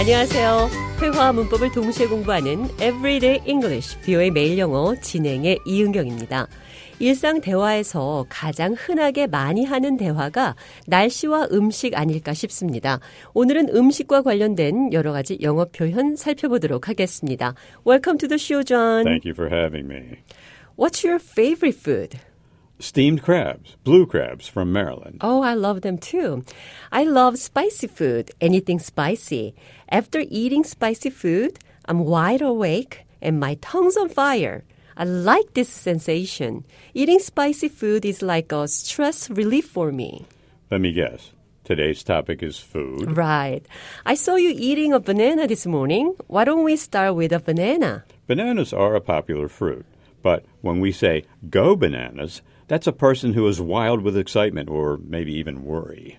[0.00, 0.70] 안녕하세요.
[1.02, 6.48] 회화와 문법을 동시에 공부하는 Everyday English, 뷰의 매일 영어 진행의 이은경입니다.
[7.00, 10.56] 일상 대화에서 가장 흔하게 많이 하는 대화가
[10.86, 12.98] 날씨와 음식 아닐까 싶습니다.
[13.34, 17.54] 오늘은 음식과 관련된 여러 가지 영어 표현 살펴보도록 하겠습니다.
[17.86, 19.04] Welcome to the show, John.
[19.04, 20.16] Thank you for having me.
[20.78, 22.18] What's your favorite food?
[22.80, 25.18] Steamed crabs, blue crabs from Maryland.
[25.20, 26.44] Oh, I love them too.
[26.90, 29.54] I love spicy food, anything spicy.
[29.90, 34.64] After eating spicy food, I'm wide awake and my tongue's on fire.
[34.96, 36.64] I like this sensation.
[36.94, 40.26] Eating spicy food is like a stress relief for me.
[40.70, 41.32] Let me guess.
[41.64, 43.14] Today's topic is food.
[43.14, 43.62] Right.
[44.06, 46.16] I saw you eating a banana this morning.
[46.28, 48.04] Why don't we start with a banana?
[48.26, 49.84] Bananas are a popular fruit,
[50.22, 52.40] but when we say go bananas,
[52.70, 56.18] that's a person who is wild with excitement or maybe even worry.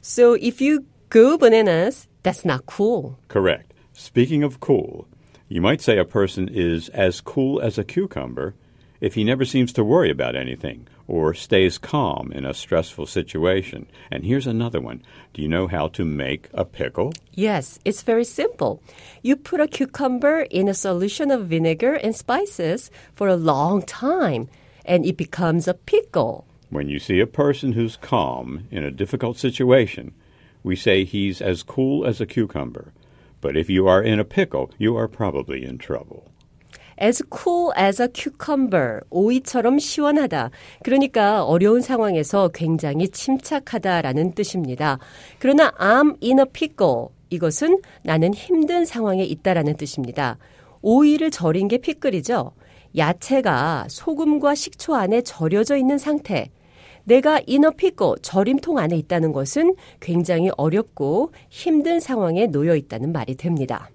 [0.00, 3.20] So if you go bananas, that's not cool.
[3.28, 3.72] Correct.
[3.92, 5.06] Speaking of cool,
[5.48, 8.56] you might say a person is as cool as a cucumber
[9.00, 13.86] if he never seems to worry about anything or stays calm in a stressful situation.
[14.10, 15.04] And here's another one.
[15.34, 17.12] Do you know how to make a pickle?
[17.32, 18.82] Yes, it's very simple.
[19.22, 24.48] You put a cucumber in a solution of vinegar and spices for a long time,
[24.84, 26.46] and it becomes a pickle.
[26.70, 30.12] When you see a person who's calm in a difficult situation,
[30.62, 32.92] we say he's as cool as a cucumber.
[33.40, 36.30] But if you are in a pickle, you are probably in trouble.
[36.98, 40.50] As cool as a cucumber, 오이처럼 시원하다.
[40.84, 44.98] 그러니까 어려운 상황에서 굉장히 침착하다라는 뜻입니다.
[45.38, 47.08] 그러나 I'm in a pickle.
[47.30, 50.38] 이것은 나는 힘든 상황에 있다라는 뜻입니다.
[50.82, 52.52] 오이를 절인 게 피클이죠.
[52.95, 56.49] 야채가 소금과 식초 안에 절여져 있는 상태.
[57.03, 63.89] 내가 이너 피고 절임통 안에 있다는 것은 굉장히 어렵고 힘든 상황에 놓여 있다는 말이 됩니다.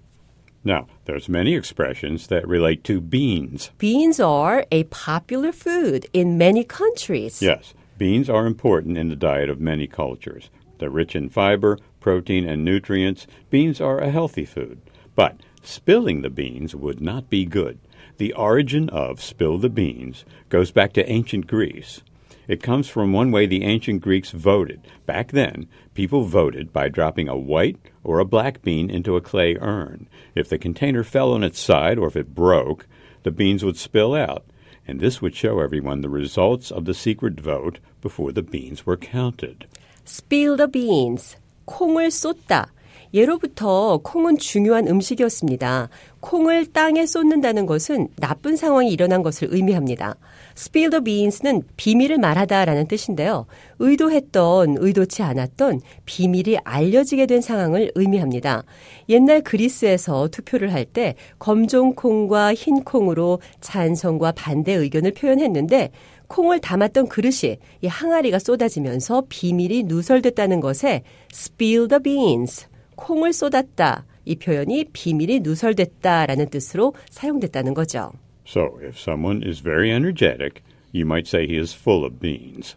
[0.65, 3.71] Now, there's many expressions that relate to beans.
[3.77, 7.41] Beans are a popular food in many countries.
[7.41, 10.49] Yes, beans are important in the diet of many cultures.
[10.79, 13.27] They're rich in fiber, protein, and nutrients.
[13.49, 14.79] Beans are a healthy food.
[15.15, 17.77] But spilling the beans would not be good.
[18.17, 22.01] The origin of spill the beans goes back to ancient Greece.
[22.47, 24.81] It comes from one way the ancient Greeks voted.
[25.05, 29.55] Back then, people voted by dropping a white or a black bean into a clay
[29.59, 30.07] urn.
[30.35, 32.85] If the container fell on its side or if it broke,
[33.23, 34.43] the beans would spill out,
[34.85, 38.97] and this would show everyone the results of the secret vote before the beans were
[38.97, 39.65] counted.
[40.03, 41.37] Spill the beans.
[41.65, 42.67] 콩을 쏟다.
[43.14, 45.88] 예로부터 콩은 중요한 음식이었습니다.
[46.20, 50.16] 콩을 땅에 쏟는다는 것은 나쁜 상황이 일어난 것을 의미합니다.
[50.56, 53.46] spill the beans는 비밀을 말하다라는 뜻인데요.
[53.78, 58.64] 의도했던, 의도치 않았던 비밀이 알려지게 된 상황을 의미합니다.
[59.08, 65.90] 옛날 그리스에서 투표를 할 때 검정 콩과 흰 콩으로 찬성과 반대 의견을 표현했는데
[66.28, 71.02] 콩을 담았던 그릇이 이 항아리가 쏟아지면서 비밀이 누설됐다는 것에
[71.32, 72.66] spill the beans
[72.98, 74.04] 콩을 쏟았다.
[74.24, 78.12] 이 표현이 비밀이 누설됐다라는 뜻으로 사용됐다는 거죠.
[78.44, 82.76] So, if someone is very energetic, you might say he is full of beans.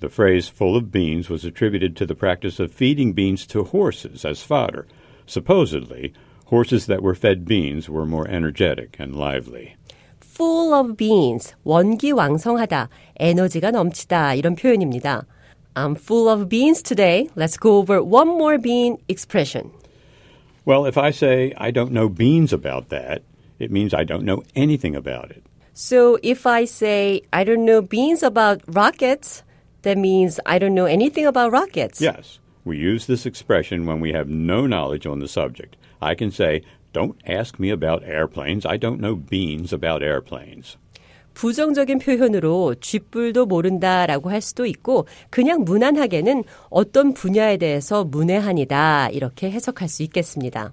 [0.00, 4.24] The phrase full of beans was attributed to the practice of feeding beans to horses
[4.24, 4.86] as fodder.
[5.26, 6.12] Supposedly,
[6.46, 9.76] horses that were fed beans were more energetic and lively.
[10.32, 12.88] full of beans, 원기왕성하다,
[13.20, 15.26] 에너지가 넘치다 이런 표현입니다.
[15.74, 17.30] I'm full of beans today.
[17.34, 19.70] Let's go over one more bean expression.
[20.64, 23.22] Well, if I say I don't know beans about that,
[23.58, 25.42] it means I don't know anything about it.
[25.72, 29.42] So if I say I don't know beans about rockets,
[29.82, 32.00] that means I don't know anything about rockets.
[32.00, 35.76] Yes, we use this expression when we have no knowledge on the subject.
[36.02, 38.66] I can say, Don't ask me about airplanes.
[38.66, 40.76] I don't know beans about airplanes.
[41.34, 49.88] 부정적인 표현으로 쥐뿔도 모른다라고 할 수도 있고 그냥 무난하게는 어떤 분야에 대해서 문외한이다 이렇게 해석할
[49.88, 50.72] 수 있겠습니다.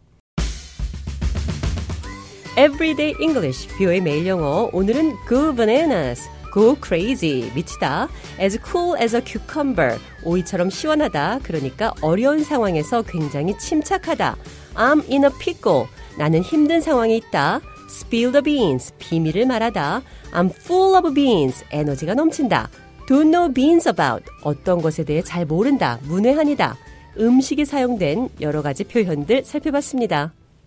[2.57, 4.69] Everyday English, 뷰의 매일 영어.
[4.73, 8.09] 오늘은 Go Bananas, Go Crazy, 미치다.
[8.41, 11.39] As cool as a cucumber, 오이처럼 시원하다.
[11.43, 14.35] 그러니까 어려운 상황에서 굉장히 침착하다.
[14.75, 15.85] I'm in a pickle,
[16.17, 17.61] 나는 힘든 상황에 있다.
[17.89, 20.01] Spill the beans, 비밀을 말하다.
[20.31, 22.69] I'm full of beans, 에너지가 넘친다.
[23.07, 25.99] Don't know beans about, 어떤 것에 대해 잘 모른다.
[26.03, 26.77] 문외한이다.
[27.17, 30.33] 음식이 사용된 여러 가지 표현들 살펴봤습니다.